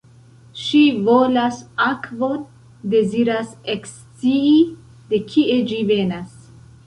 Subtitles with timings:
[0.59, 2.39] Ŝi volas akvon—
[2.95, 4.57] deziras ekscii
[5.11, 6.33] de kie ĝi venas.